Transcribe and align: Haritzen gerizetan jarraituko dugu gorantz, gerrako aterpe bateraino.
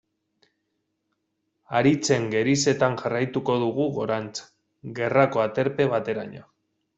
Haritzen 1.79 2.25
gerizetan 2.31 2.95
jarraituko 3.03 3.59
dugu 3.65 3.85
gorantz, 3.99 4.33
gerrako 5.01 5.45
aterpe 5.47 5.89
bateraino. 5.95 6.43